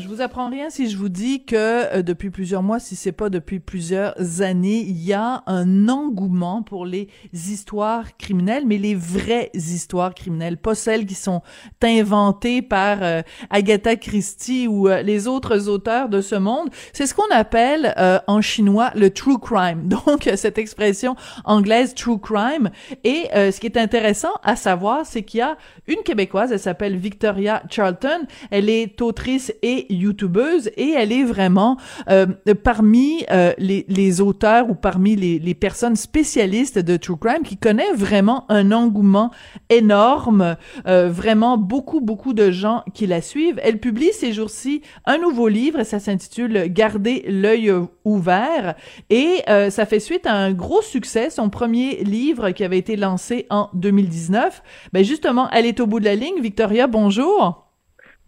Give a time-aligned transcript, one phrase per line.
[0.00, 3.12] Je vous apprends rien si je vous dis que euh, depuis plusieurs mois, si c'est
[3.12, 8.94] pas depuis plusieurs années, il y a un engouement pour les histoires criminelles, mais les
[8.94, 11.42] vraies histoires criminelles, pas celles qui sont
[11.82, 13.20] inventées par euh,
[13.50, 16.70] Agatha Christie ou euh, les autres auteurs de ce monde.
[16.94, 17.94] C'est ce qu'on appelle
[18.26, 19.86] en chinois le true crime.
[19.88, 22.70] Donc cette expression anglaise true crime.
[23.04, 26.96] Et ce qui est intéressant à savoir, c'est qu'il y a une québécoise, elle s'appelle
[26.96, 28.26] Victoria Charlton.
[28.50, 31.76] Elle est autrice et youtubeuse et elle est vraiment
[32.08, 32.26] euh,
[32.62, 37.56] parmi euh, les, les, auteurs ou parmi les, les, personnes spécialistes de true crime qui
[37.56, 39.30] connaît vraiment un engouement
[39.68, 43.60] énorme, euh, vraiment beaucoup beaucoup de gens qui la suivent.
[43.62, 47.72] Elle publie ces jours-ci un nouveau livre, ça s'intitule Garder l'œil
[48.04, 48.74] ouvert
[49.08, 53.46] et ça fait suite à un gros succès, son premier livre qui avait été lancé
[53.50, 54.62] en 2019.
[54.92, 56.40] Ben justement, elle est au bout de la ligne.
[56.40, 57.66] Victoria, bonjour.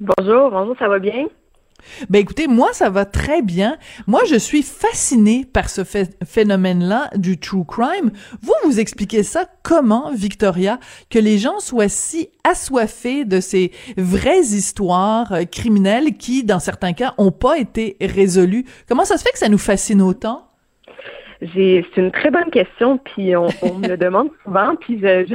[0.01, 1.29] Bonjour, bonjour, ça va bien?
[2.09, 3.77] Ben écoutez, moi ça va très bien.
[4.07, 5.83] Moi je suis fascinée par ce
[6.25, 8.11] phénomène-là du true crime.
[8.43, 10.79] Vous vous expliquez ça comment, Victoria,
[11.11, 16.93] que les gens soient si assoiffés de ces vraies histoires euh, criminelles qui, dans certains
[16.93, 18.67] cas, ont pas été résolues?
[18.89, 20.52] Comment ça se fait que ça nous fascine autant?
[21.55, 25.27] C'est une très bonne question, puis on, me le demande souvent, puis je,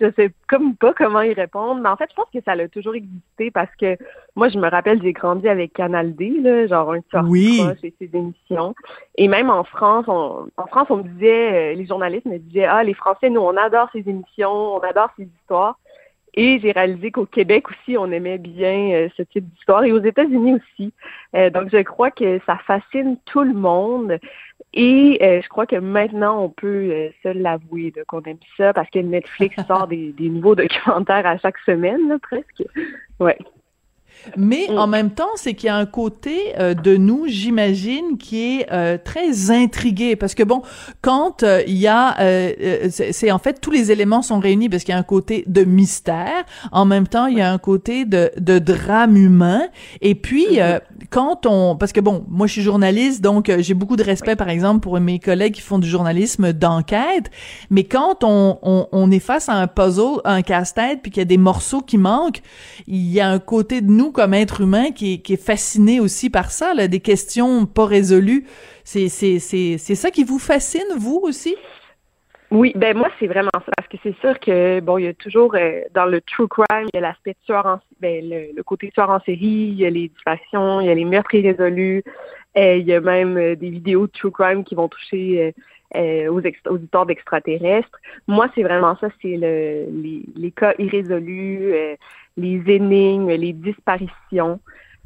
[0.00, 1.80] je, sais comme pas comment y répondre.
[1.80, 3.96] Mais en fait, je pense que ça a toujours existé parce que
[4.34, 7.62] moi, je me rappelle, j'ai grandi avec Canal D, là, genre un sort oui.
[7.82, 8.74] et ses émissions.
[9.16, 12.64] Et même en France, on, en France, on me disait, euh, les journalistes me disaient,
[12.64, 15.78] ah, les Français, nous, on adore ces émissions, on adore ces histoires.
[16.34, 20.02] Et j'ai réalisé qu'au Québec aussi, on aimait bien euh, ce type d'histoire et aux
[20.02, 20.92] États-Unis aussi.
[21.34, 24.18] Euh, donc, je crois que ça fascine tout le monde.
[24.74, 28.98] Et euh, je crois que maintenant, on peut se l'avouer qu'on aime ça parce que
[28.98, 32.62] Netflix sort des, des nouveaux documentaires à chaque semaine, là, presque.
[33.18, 33.38] Ouais.
[34.36, 34.78] Mais mm.
[34.78, 38.72] en même temps, c'est qu'il y a un côté euh, de nous, j'imagine, qui est
[38.72, 40.16] euh, très intrigué.
[40.16, 40.62] Parce que bon,
[41.02, 42.16] quand euh, il y a,
[42.90, 45.64] c'est en fait tous les éléments sont réunis parce qu'il y a un côté de
[45.64, 49.62] mystère, en même temps il y a un côté de, de drame humain,
[50.00, 50.80] et puis mm-hmm.
[51.10, 54.48] quand on, parce que bon, moi je suis journaliste, donc j'ai beaucoup de respect par
[54.48, 57.30] exemple pour mes collègues qui font du journalisme d'enquête,
[57.70, 61.22] mais quand on, on, on est face à un puzzle, un casse-tête, puis qu'il y
[61.22, 62.42] a des morceaux qui manquent,
[62.86, 66.50] il y a un côté de nous comme être humain qui est, fasciné aussi par
[66.50, 68.44] ça, des questions pas résolues.
[68.84, 71.54] C'est, ça qui vous fascine, vous aussi?
[72.50, 75.12] Oui, ben moi c'est vraiment ça parce que c'est sûr que bon il y a
[75.12, 78.90] toujours euh, dans le true crime il y a l'aspect tueur en ben, le, côté
[78.90, 82.02] tueur en série, il y a les disparitions, il y a les meurtres irrésolus,
[82.56, 85.54] euh, il y a même euh, des vidéos de true crime qui vont toucher
[85.94, 86.40] aux,
[86.70, 88.00] auditeurs d'extraterrestres.
[88.26, 89.86] Moi c'est vraiment ça, c'est le,
[90.34, 91.74] les cas irrésolus,
[92.38, 94.60] les énigmes, les disparitions.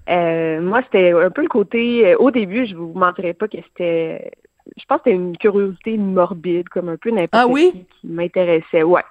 [0.08, 2.06] Euh, moi, c'était un peu le côté.
[2.06, 4.30] Euh, au début, je vous mentirais pas que c'était.
[4.76, 7.84] Je pense que c'était une curiosité morbide, comme un peu n'importe ah, oui?
[8.00, 8.82] qui, m'intéressait.
[8.82, 9.02] Ouais.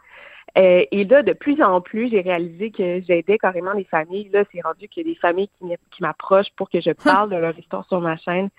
[0.57, 4.29] Euh, et là, de plus en plus, j'ai réalisé que j'aidais carrément les familles.
[4.33, 7.37] Là, c'est rendu qu'il y a des familles qui, m'approchent pour que je parle de
[7.37, 8.49] leur histoire sur ma chaîne.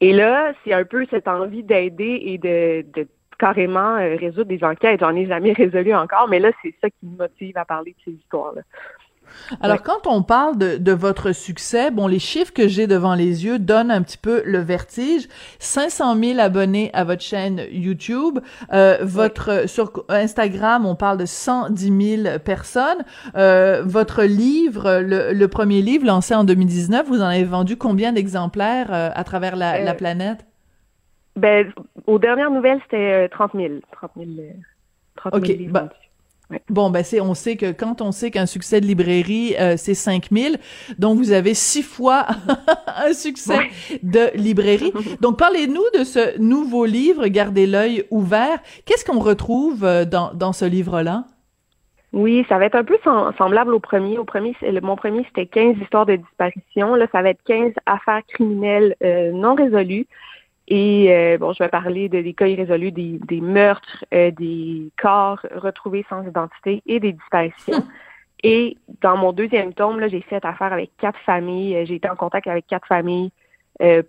[0.00, 3.08] Et là, c'est un peu cette envie d'aider et de, de
[3.38, 5.00] carrément résoudre des enquêtes.
[5.00, 8.12] J'en ai jamais résolu encore, mais là, c'est ça qui me motive à parler de
[8.12, 8.62] ces histoires-là.
[9.60, 13.44] Alors, quand on parle de, de, votre succès, bon, les chiffres que j'ai devant les
[13.44, 15.28] yeux donnent un petit peu le vertige.
[15.58, 18.38] 500 000 abonnés à votre chaîne YouTube.
[18.72, 23.04] Euh, votre sur Instagram, on parle de 110 000 personnes.
[23.36, 28.12] Euh, votre livre, le, le, premier livre lancé en 2019, vous en avez vendu combien
[28.12, 30.46] d'exemplaires euh, à travers la, la, planète?
[31.36, 31.72] Ben,
[32.06, 33.68] aux dernières nouvelles, c'était 30 000.
[33.92, 34.28] 30 000,
[35.16, 35.88] 30 000 livres
[36.68, 39.94] Bon, ben c'est, on sait que quand on sait qu'un succès de librairie, euh, c'est
[39.94, 40.58] 5000,
[40.98, 42.26] donc vous avez six fois
[42.96, 43.70] un succès
[44.02, 44.92] de librairie.
[45.20, 48.58] Donc parlez-nous de ce nouveau livre, Gardez l'œil ouvert.
[48.84, 51.24] Qu'est-ce qu'on retrouve euh, dans, dans ce livre-là?
[52.12, 52.98] Oui, ça va être un peu
[53.38, 54.18] semblable au premier.
[54.18, 56.96] Au premier, mon premier, c'était 15 histoires de disparition.
[56.96, 60.06] Là, ça va être 15 affaires criminelles euh, non résolues.
[60.70, 64.90] Et euh, bon, je vais parler de, des cas irrésolus, des, des meurtres, euh, des
[64.96, 67.84] corps retrouvés sans identité et des disparitions.
[68.42, 71.76] Et dans mon deuxième tome, là, j'ai fait affaire avec quatre familles.
[71.76, 73.32] Euh, j'ai été en contact avec quatre familles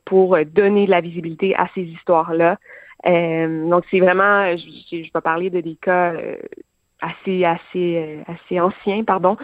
[0.03, 2.57] pour donner de la visibilité à ces histoires-là.
[3.05, 6.13] donc, c'est vraiment, je, je, vais parler de des cas
[6.99, 9.37] assez, assez, assez anciens, pardon,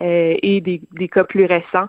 [0.00, 1.88] et des, des cas plus récents.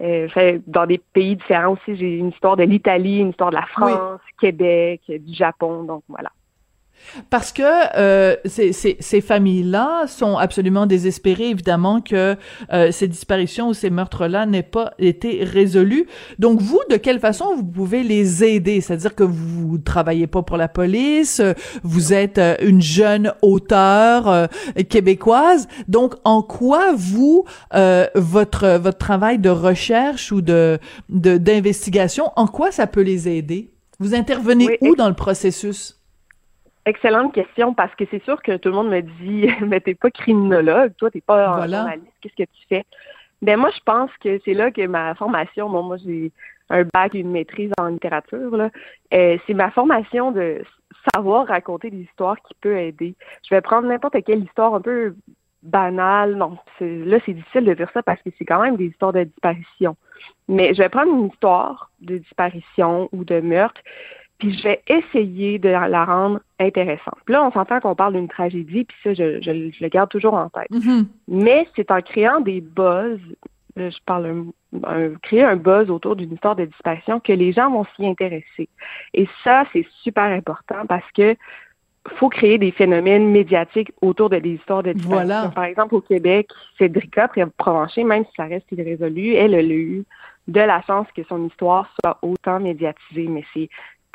[0.00, 1.96] Euh, dans des pays différents aussi.
[1.96, 6.30] J'ai une histoire de l'Italie, une histoire de la France, Québec, du Japon, donc voilà.
[7.30, 12.36] Parce que euh, ces, ces, ces familles-là sont absolument désespérées, évidemment, que
[12.72, 16.06] euh, ces disparitions ou ces meurtres-là n'aient pas été résolus.
[16.38, 18.80] Donc, vous, de quelle façon vous pouvez les aider?
[18.80, 21.40] C'est-à-dire que vous travaillez pas pour la police,
[21.82, 24.46] vous êtes euh, une jeune auteure euh,
[24.88, 25.68] québécoise.
[25.88, 27.44] Donc, en quoi, vous,
[27.74, 30.78] euh, votre, votre travail de recherche ou de
[31.08, 33.70] d'investigation, en quoi ça peut les aider?
[33.98, 35.95] Vous intervenez où dans le processus?
[36.86, 40.10] Excellente question parce que c'est sûr que tout le monde me dit mais t'es pas
[40.10, 42.84] criminologue, toi t'es pas un journaliste, qu'est-ce que tu fais?
[43.42, 46.30] Ben moi je pense que c'est là que ma formation, bon moi j'ai
[46.70, 48.70] un bac et une maîtrise en littérature là,
[49.12, 50.62] euh, c'est ma formation de
[51.12, 53.16] savoir raconter des histoires qui peut aider.
[53.48, 55.16] Je vais prendre n'importe quelle histoire un peu
[55.64, 59.12] banale, non, là c'est difficile de dire ça parce que c'est quand même des histoires
[59.12, 59.96] de disparition.
[60.46, 63.80] Mais je vais prendre une histoire de disparition ou de meurtre
[64.38, 67.18] puis je vais essayer de la rendre intéressante.
[67.28, 70.48] là, on s'entend qu'on parle d'une tragédie, puis ça, je, je, le garde toujours en
[70.48, 70.70] tête.
[70.70, 71.06] Mm-hmm.
[71.28, 73.18] Mais c'est en créant des buzz,
[73.76, 74.46] je parle
[74.84, 78.68] un, créer un buzz autour d'une histoire de disparition que les gens vont s'y intéresser.
[79.14, 81.36] Et ça, c'est super important parce que
[82.14, 85.26] faut créer des phénomènes médiatiques autour de des histoires de disparition.
[85.26, 85.52] Voilà.
[85.54, 86.48] Par exemple, au Québec,
[86.78, 90.04] Cédrica Provencher, même si ça reste irrésolu, elle, elle a eu
[90.46, 93.26] de la chance que son histoire soit autant médiatisée.
[93.26, 93.68] Mais c'est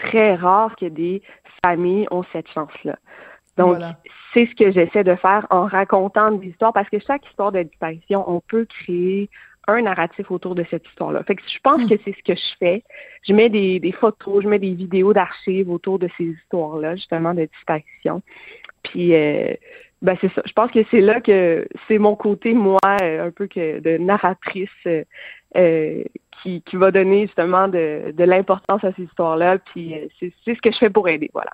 [0.06, 1.22] très rare que des
[1.64, 2.98] familles ont cette chance-là.
[3.58, 3.78] Donc,
[4.34, 7.64] c'est ce que j'essaie de faire en racontant des histoires, parce que chaque histoire de
[7.64, 9.30] disparition, on peut créer
[9.68, 11.24] un narratif autour de cette histoire-là.
[11.24, 11.90] Fait que je pense hmm.
[11.90, 12.84] que c'est ce que je fais.
[13.28, 17.34] Je mets des, des photos, je mets des vidéos d'archives autour de ces histoires-là, justement,
[17.34, 18.22] de disparition.
[18.84, 19.54] Puis, euh,
[20.02, 20.42] ben c'est ça.
[20.46, 23.98] Je pense que c'est là que c'est mon côté, moi, euh, un peu que de
[23.98, 24.70] narratrice
[25.56, 26.04] euh, euh,
[26.42, 29.60] qui, qui va donner justement de, de l'importance à ces histoires-là.
[29.60, 31.52] Puis c'est ce que je fais pour aider, voilà.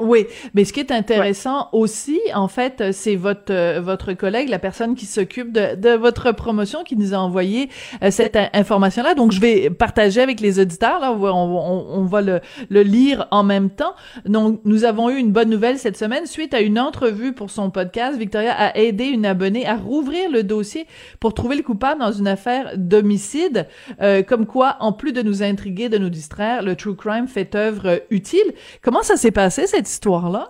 [0.00, 4.58] Oui, mais ce qui est intéressant aussi, en fait, c'est votre euh, votre collègue, la
[4.58, 7.68] personne qui s'occupe de, de votre promotion, qui nous a envoyé
[8.02, 9.14] euh, cette information-là.
[9.14, 10.98] Donc, je vais partager avec les auditeurs.
[10.98, 13.94] Là, on, on, on va le, le, lire en même temps.
[14.24, 17.70] Donc, nous avons eu une bonne nouvelle cette semaine suite à une entrevue pour son
[17.70, 18.18] podcast.
[18.18, 20.86] Victoria a aidé une abonnée à rouvrir le dossier
[21.20, 23.68] pour trouver le coupable dans une affaire d'homicide.
[24.00, 27.54] Euh, comme quoi, en plus de nous intriguer, de nous distraire, le true crime fait
[27.54, 28.52] œuvre utile.
[28.82, 30.48] Comment ça s'est passé cette histoire-là?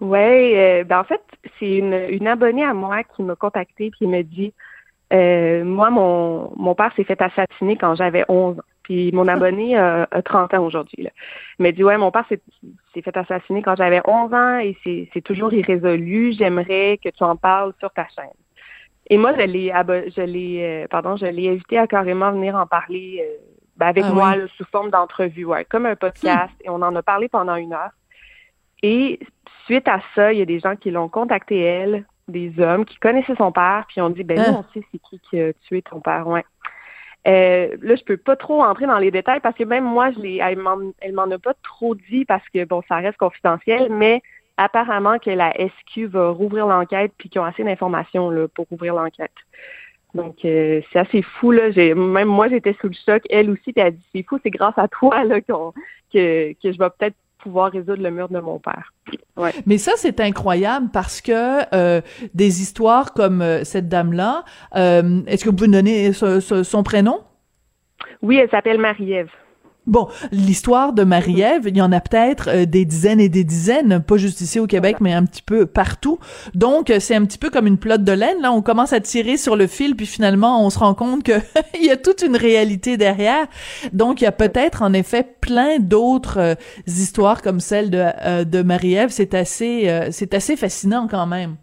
[0.00, 1.22] Oui, euh, ben en fait,
[1.58, 4.54] c'est une, une, abonnée à moi qui m'a contacté qui me dit
[5.12, 8.62] euh, Moi, mon, mon père s'est fait assassiner quand j'avais 11 ans.
[8.82, 11.06] Puis mon abonné a, 30 ans aujourd'hui.
[11.58, 14.76] Il m'a dit Ouais, mon père s'est fait assassiner quand j'avais 11 ans et
[15.12, 16.32] c'est toujours irrésolu.
[16.32, 18.32] J'aimerais que tu en parles sur ta chaîne.
[19.10, 19.72] Et moi, je l'ai
[20.16, 23.22] je l'ai euh, pardon, je l'ai invité à carrément venir en parler
[23.76, 26.54] ben avec ah moi sous forme d'entrevue, ouais, comme un podcast.
[26.64, 27.90] Et on en a parlé pendant une heure.
[28.82, 29.20] Et
[29.64, 32.98] suite à ça, il y a des gens qui l'ont contacté elle, des hommes qui
[32.98, 34.64] connaissaient son père, puis ont dit ben nous ah.
[34.64, 36.44] on sait c'est qui qui a tué ton père, ouais.
[37.28, 40.20] Euh, là, je peux pas trop entrer dans les détails parce que même moi, je
[40.20, 44.22] l'ai, elle m'en a pas trop dit parce que bon, ça reste confidentiel, mais
[44.56, 48.94] apparemment que la SQ va rouvrir l'enquête puis qu'ils ont assez d'informations là pour ouvrir
[48.94, 49.32] l'enquête.
[50.14, 51.70] Donc euh, c'est assez fou là.
[51.70, 53.22] J'ai, même moi j'étais sous le choc.
[53.30, 55.72] Elle aussi, puis elle a dit c'est fou, c'est grâce à toi là qu'on,
[56.12, 58.92] que que je vais peut-être pouvoir résoudre le mur de mon père.
[59.36, 59.52] Ouais.
[59.66, 62.00] Mais ça, c'est incroyable parce que euh,
[62.34, 64.44] des histoires comme euh, cette dame-là,
[64.76, 67.20] euh, est-ce que vous pouvez me donner son prénom?
[68.22, 69.30] Oui, elle s'appelle Marie-Ève.
[69.90, 73.98] Bon, l'histoire de Marie-Ève, il y en a peut-être euh, des dizaines et des dizaines,
[73.98, 76.20] pas juste ici au Québec, mais un petit peu partout.
[76.54, 78.40] Donc, c'est un petit peu comme une plotte de laine.
[78.40, 81.32] Là, on commence à tirer sur le fil, puis finalement, on se rend compte que
[81.74, 83.48] il y a toute une réalité derrière.
[83.92, 86.54] Donc, il y a peut-être en effet plein d'autres euh,
[86.86, 89.10] histoires comme celle de, euh, de Marie-Ève.
[89.10, 91.56] C'est assez, c'est assez fascinant quand même.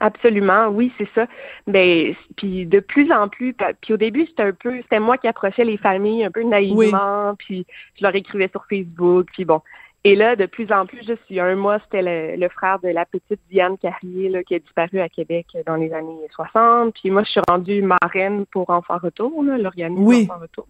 [0.00, 1.26] Absolument, oui, c'est ça.
[1.66, 5.28] Ben, puis de plus en plus, puis au début, c'était un peu, c'était moi qui
[5.28, 7.64] approchais les familles un peu naïvement, puis
[7.96, 9.60] je leur écrivais sur Facebook, puis bon.
[10.06, 12.78] Et là, de plus en plus, juste il y a un mois, c'était le, frère
[12.80, 16.92] de la petite Diane Carrier là, qui a disparu à Québec dans les années 60.
[16.94, 20.28] Puis moi, je suis rendue marraine pour Enfants Retour, l'organisme oui.
[20.28, 20.68] Enfants Retour.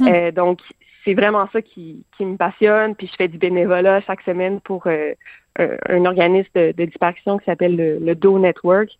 [0.00, 0.08] Hum.
[0.08, 0.60] Euh, donc,
[1.08, 2.94] c'est vraiment ça qui, qui me passionne.
[2.94, 5.14] Puis je fais du bénévolat chaque semaine pour euh,
[5.56, 8.90] un, organisme de, disparition qui s'appelle le, Do Network.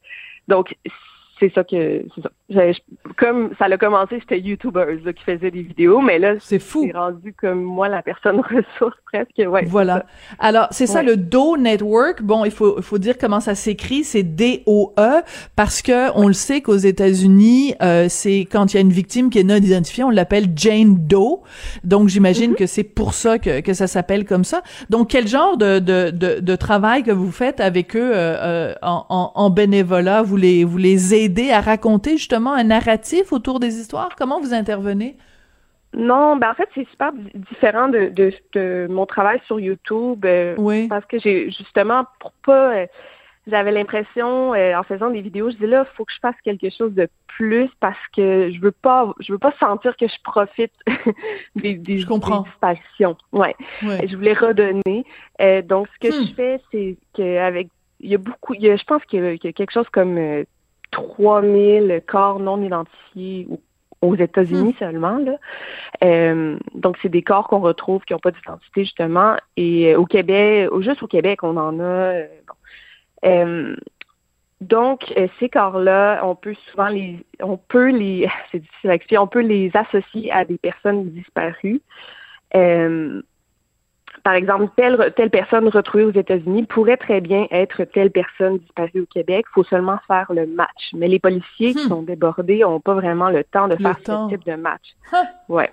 [0.48, 0.74] Donc,
[1.38, 2.04] c'est ça que
[3.18, 6.84] comme ça a commencé, c'était YouTubers qui faisaient des vidéos, mais là, c'est fou.
[6.86, 9.36] C'est rendu comme moi la personne ressource presque.
[9.38, 10.06] Ouais, voilà.
[10.38, 12.22] Alors c'est ça le Do Network.
[12.22, 14.02] Bon, il faut il faut dire comment ça s'écrit.
[14.02, 15.22] C'est D O E
[15.56, 19.28] parce que on le sait qu'aux États-Unis, euh, c'est quand il y a une victime
[19.28, 21.42] qui est non identifiée, on l'appelle Jane Doe.
[21.84, 22.56] Donc j'imagine mm-hmm.
[22.56, 24.62] que c'est pour ça que que ça s'appelle comme ça.
[24.88, 28.74] Donc quel genre de de de, de travail que vous faites avec eux euh, euh
[28.80, 30.22] en, en, en bénévolat?
[30.22, 34.10] Vous les vous les aidez à raconter justement un narratif autour des histoires?
[34.16, 35.16] Comment vous intervenez?
[35.94, 38.12] Non, ben en fait, c'est super différent de,
[38.52, 40.24] de, mon travail sur YouTube.
[40.24, 40.86] Euh, oui.
[40.88, 42.74] Parce que j'ai justement, pour pas.
[42.74, 42.86] Euh,
[43.46, 46.34] j'avais l'impression, euh, en faisant des vidéos, je dis là, il faut que je fasse
[46.44, 50.16] quelque chose de plus parce que je veux pas je veux pas sentir que je
[50.22, 50.72] profite
[51.56, 53.16] des, des, disparitions.
[53.32, 53.56] Ouais.
[53.80, 55.06] Je voulais redonner.
[55.64, 56.34] donc ce que je hmm.
[56.34, 57.68] fais, c'est qu'avec
[58.00, 60.44] il y a beaucoup il y a, je pense qu'il y, a quelque chose comme
[60.90, 63.48] 3000 corps non identifiés
[64.00, 64.78] aux États-Unis hmm.
[64.78, 65.18] seulement.
[65.18, 65.36] Là.
[66.04, 69.36] Euh, donc, c'est des corps qu'on retrouve qui n'ont pas d'identité, justement.
[69.56, 72.22] Et euh, au Québec, juste au Québec, on en a.
[73.24, 73.76] Euh,
[74.60, 79.26] donc, ces corps-là, on peut souvent les, on peut les, c'est difficile à expliquer, on
[79.26, 81.80] peut les associer à des personnes disparues
[84.22, 89.00] par exemple, telle, telle personne retrouvée aux États-Unis pourrait très bien être telle personne disparue
[89.00, 89.46] au Québec.
[89.50, 90.90] Il faut seulement faire le match.
[90.94, 91.88] Mais les policiers qui hmm.
[91.88, 94.94] sont débordés n'ont pas vraiment le temps de faire ce type de match.
[95.48, 95.70] Ouais.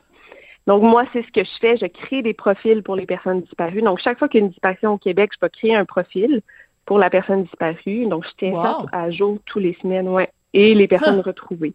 [0.67, 1.77] Donc, moi, c'est ce que je fais.
[1.77, 3.81] Je crée des profils pour les personnes disparues.
[3.81, 6.41] Donc, chaque fois qu'il y a une disparition au Québec, je peux créer un profil
[6.85, 8.07] pour la personne disparue.
[8.07, 10.29] Donc, je tiens ça à jour tous les semaines, ouais.
[10.53, 11.73] Et les personnes retrouvées.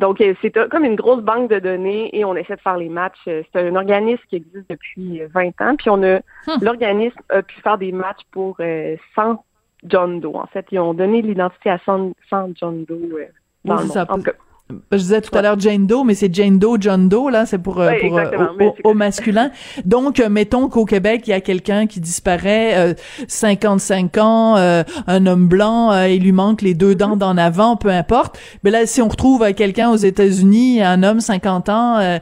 [0.00, 2.88] Donc, euh, c'est comme une grosse banque de données et on essaie de faire les
[2.88, 3.20] matchs.
[3.28, 5.76] Euh, c'est un organisme qui existe depuis 20 euh, ans.
[5.76, 6.58] Puis on a hum.
[6.62, 8.56] l'organisme a pu faire des matchs pour
[9.14, 9.44] 100
[9.84, 10.36] John Doe.
[10.36, 12.12] En fait, ils ont donné l'identité à 100,
[12.54, 13.28] John Doe
[13.66, 14.34] dans le monde.
[14.92, 17.58] Je disais tout à l'heure Jane Doe, mais c'est Jane Doe, John Doe, là, c'est
[17.58, 19.50] pour, euh, pour euh, au, masculin.
[19.84, 22.94] Donc, euh, mettons qu'au Québec, il y a quelqu'un qui disparaît,
[23.28, 28.38] 55 ans, un homme blanc, il lui manque les deux dents d'en avant, peu importe.
[28.64, 32.18] Mais là, si on retrouve quelqu'un aux États-Unis, un homme 50 ans,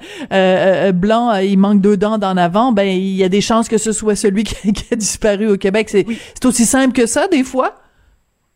[0.94, 3.92] blanc, il manque deux dents d'en avant, ben il y a des chances que ce
[3.92, 5.88] soit celui qui, a disparu au Québec.
[5.90, 7.74] C'est c'est aussi simple que ça, des fois?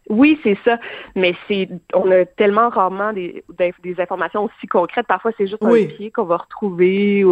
[0.08, 0.78] Oui, c'est ça.
[1.14, 3.44] Mais c'est, on a tellement rarement des,
[3.82, 5.06] des, informations aussi concrètes.
[5.06, 7.24] Parfois, c'est juste un pied qu'on va retrouver.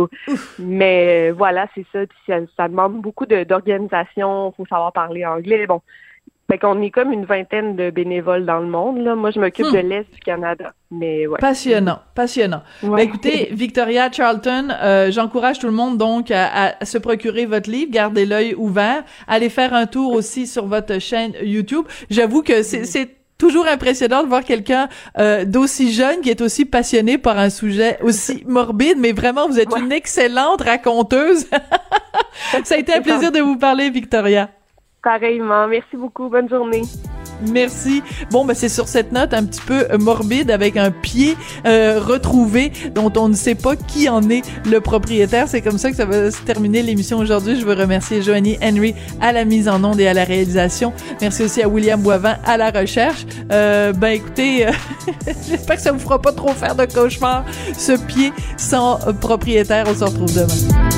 [0.59, 2.07] mais voilà, c'est ça.
[2.07, 4.53] Puis ça, demande beaucoup d'organisation.
[4.53, 5.67] Il faut savoir parler anglais.
[5.67, 5.83] Bon,
[6.51, 8.99] fait qu'on est comme une vingtaine de bénévoles dans le monde.
[8.99, 9.15] Là.
[9.15, 9.73] Moi, je m'occupe hmm.
[9.73, 10.73] de l'Est du Canada.
[10.91, 11.39] Mais ouais.
[11.41, 12.63] Passionnant, passionnant.
[12.83, 17.93] Ben, écoutez, Victoria Charlton, euh, j'encourage tout le monde donc à, se procurer votre livre,
[17.93, 21.85] gardez l'œil ouvert, allez faire un tour aussi sur votre chaîne YouTube.
[22.11, 24.89] J'avoue que c'est toujours impressionnant de voir quelqu'un
[25.19, 29.61] euh, d'aussi jeune qui est aussi passionné par un sujet aussi morbide, mais vraiment, vous
[29.61, 31.47] êtes une excellente raconteuse.
[32.65, 34.51] Ça a été un plaisir de vous parler, Victoria.
[35.03, 35.67] Pareillement.
[35.67, 36.29] Merci beaucoup.
[36.29, 36.83] Bonne journée.
[37.49, 38.03] Merci.
[38.31, 42.73] Bon, ben c'est sur cette note un petit peu morbide avec un pied euh, retrouvé
[42.95, 45.49] dont on ne sait pas qui en est le propriétaire.
[45.49, 47.59] C'est comme ça que ça va se terminer l'émission aujourd'hui.
[47.59, 50.93] Je veux remercier Joanie Henry à la mise en onde et à la réalisation.
[51.21, 53.25] Merci aussi à William Boivin à la recherche.
[53.53, 54.73] Euh, ben écoutez, euh,
[55.49, 59.87] j'espère que ça vous fera pas trop faire de cauchemar ce pied sans propriétaire.
[59.89, 60.90] On se retrouve demain.